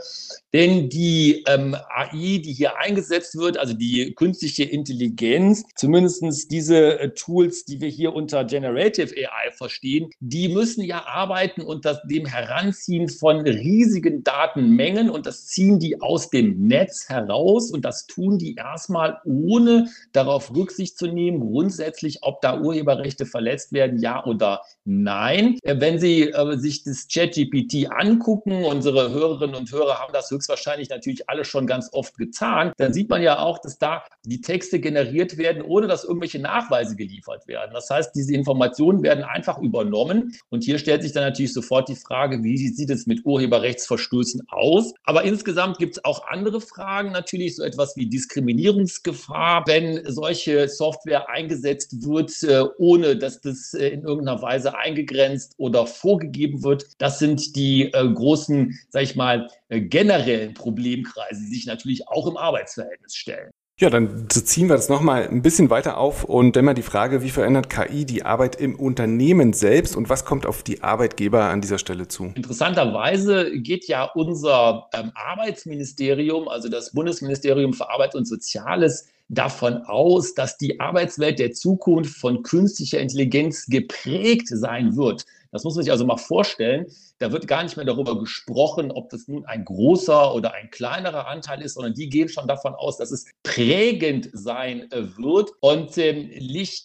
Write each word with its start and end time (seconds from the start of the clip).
Denn 0.53 0.89
die 0.89 1.45
ähm, 1.47 1.77
AI, 1.89 2.41
die 2.43 2.53
hier 2.53 2.77
eingesetzt 2.79 3.39
wird, 3.39 3.57
also 3.57 3.73
die 3.73 4.15
künstliche 4.15 4.65
Intelligenz, 4.65 5.63
zumindest 5.77 6.51
diese 6.51 6.99
äh, 6.99 7.11
Tools, 7.11 7.65
die 7.65 7.81
wir 7.81 7.89
hier 7.89 8.15
unter 8.15 8.45
Generative 8.45 9.15
AI 9.15 9.53
verstehen, 9.53 10.11
die 10.19 10.49
müssen 10.49 10.83
ja 10.83 11.07
arbeiten 11.07 11.61
unter 11.61 12.03
dem 12.11 12.27
Heranziehen 12.27 13.09
von 13.09 13.43
riesigen 13.43 14.25
Datenmengen 14.25 15.09
und 15.09 15.27
das 15.27 15.47
ziehen 15.47 15.79
die 15.79 16.01
aus 16.01 16.31
dem 16.31 16.67
Netz 16.67 17.09
heraus 17.09 17.71
und 17.71 17.85
das 17.85 18.09
tun 18.09 18.39
die 18.39 18.57
erstmal 18.57 19.21
ohne 19.25 19.89
darauf 20.13 20.53
Rücksicht 20.53 20.99
zu 20.99 21.07
nehmen, 21.07 21.39
grundsätzlich, 21.39 22.19
ob 22.23 22.41
da 22.41 22.59
Urheberrechte 22.59 23.25
verletzt 23.25 23.73
werden, 23.73 24.01
ja 24.01 24.25
oder 24.25 24.64
Nein. 24.85 25.59
Äh, 25.63 25.77
wenn 25.81 25.99
Sie 25.99 26.31
äh, 26.31 26.57
sich 26.59 26.85
das 26.85 27.09
ChatGPT 27.09 27.91
angucken, 27.91 28.65
unsere 28.65 29.11
Hörerinnen 29.11 29.55
und 29.55 29.73
Hörer 29.73 29.99
haben 29.99 30.13
das 30.13 30.31
höchstwahrscheinlich 30.31 30.91
natürlich 30.91 31.29
alle 31.29 31.45
schon 31.45 31.67
ganz 31.67 31.89
oft 31.93 32.17
getan, 32.19 32.73
dann 32.77 32.93
sieht 32.93 33.09
man 33.09 33.23
ja 33.23 33.39
auch, 33.39 33.59
dass 33.59 33.79
da 33.79 34.05
die 34.25 34.41
Texte 34.41 34.81
generiert 34.81 35.39
werden, 35.39 35.63
ohne 35.63 35.87
dass 35.87 36.05
irgendwelche 36.05 36.39
Nachweise 36.39 36.97
geliefert 36.97 37.47
werden. 37.49 37.71
Das 37.73 37.89
heißt, 37.91 38.15
diese 38.15 38.35
Informationen 38.35 39.03
werden 39.03 39.25
einfach 39.25 39.59
übernommen. 39.59 40.37
Und 40.51 40.65
hier 40.65 40.79
stellt 40.79 41.03
sich 41.03 41.13
dann 41.13 41.25
natürlich 41.25 41.53
sofort 41.53 41.89
die 41.89 41.97
Frage, 41.97 42.43
wie 42.43 42.57
sieht 42.69 42.91
es 42.91 43.07
mit 43.07 43.25
Urheberrechtsverstößen 43.25 44.43
aus? 44.49 44.93
Aber 45.05 45.25
insgesamt 45.25 45.79
gibt 45.79 45.97
es 45.97 46.05
auch 46.05 46.27
andere 46.27 46.61
Fragen, 46.61 47.13
natürlich 47.13 47.57
so 47.57 47.63
etwas 47.63 47.97
wie 47.97 48.07
Diskriminierungsgefahr, 48.07 49.65
wenn 49.67 50.03
solche 50.07 50.69
Software 50.69 51.29
eingesetzt 51.29 52.05
wird, 52.05 52.31
äh, 52.43 52.65
ohne 52.79 53.17
dass 53.17 53.41
das 53.41 53.75
in 53.75 54.03
irgendeiner 54.03 54.41
Weise 54.43 54.54
Weise 54.55 54.77
eingegrenzt 54.77 55.55
oder 55.57 55.87
vorgegeben 55.87 56.63
wird. 56.63 56.87
Das 56.99 57.19
sind 57.19 57.57
die 57.57 57.93
äh, 57.93 58.09
großen, 58.09 58.79
sag 58.91 59.03
ich 59.03 59.17
mal, 59.17 59.49
äh, 59.69 59.81
generellen 59.81 60.55
Problemkreise, 60.55 61.41
die 61.41 61.55
sich 61.55 61.67
natürlich 61.67 62.09
auch 62.09 62.27
im 62.27 62.37
Arbeitsverhältnis 62.37 63.17
stellen. 63.17 63.51
Ja, 63.81 63.91
dann 63.91 64.31
ziehen 64.31 64.69
wir 64.69 64.77
das 64.77 64.89
nochmal 64.89 65.27
ein 65.27 65.43
bisschen 65.43 65.69
weiter 65.69 65.99
auf 65.99 66.23
und 66.23 66.55
dann 66.55 66.65
mal 66.65 66.75
die 66.75 66.83
Frage, 66.83 67.25
wie 67.25 67.31
verändert 67.31 67.69
KI 67.69 68.05
die 68.05 68.23
Arbeit 68.25 68.55
im 68.55 68.77
Unternehmen 68.77 69.53
selbst 69.53 69.97
und 69.97 70.09
was 70.09 70.25
kommt 70.25 70.47
auf 70.47 70.63
die 70.63 70.85
Arbeitgeber 70.85 71.47
an 71.47 71.61
dieser 71.61 71.79
Stelle 71.79 72.07
zu? 72.07 72.31
Interessanterweise 72.37 73.51
geht 73.59 73.89
ja 73.89 74.05
unser 74.05 74.89
ähm, 74.95 75.11
Arbeitsministerium, 75.17 76.47
also 76.47 76.69
das 76.69 76.93
Bundesministerium 76.93 77.73
für 77.73 77.91
Arbeit 77.91 78.15
und 78.15 78.29
Soziales, 78.29 79.09
davon 79.29 79.79
aus, 79.85 80.35
dass 80.35 80.57
die 80.57 80.81
Arbeitswelt 80.81 81.39
der 81.39 81.53
Zukunft 81.53 82.17
von 82.17 82.43
künstlicher 82.43 83.01
Intelligenz 83.01 83.67
geprägt 83.67 84.49
sein 84.49 84.97
wird. 84.97 85.25
Das 85.55 85.63
muss 85.63 85.77
man 85.77 85.85
sich 85.85 85.93
also 85.93 86.05
mal 86.05 86.17
vorstellen. 86.17 86.87
Da 87.21 87.31
wird 87.31 87.47
gar 87.47 87.63
nicht 87.63 87.77
mehr 87.77 87.87
darüber 87.87 88.19
gesprochen, 88.19 88.91
ob 88.91 89.09
das 89.11 89.29
nun 89.29 89.47
ein 89.47 89.65
großer 89.65 90.35
oder 90.35 90.53
ein 90.53 90.69
kleinerer 90.71 91.29
Anteil 91.29 91.63
ist, 91.63 91.75
sondern 91.75 91.95
die 91.95 92.09
gehen 92.09 92.29
schon 92.29 92.49
davon 92.49 92.75
aus, 92.75 92.97
dass 92.97 93.13
es 93.13 93.27
prägend 93.45 94.31
sein 94.33 94.91
äh, 94.91 95.17
wird. 95.17 95.53
Und 95.61 95.97
ähm, 95.97 96.29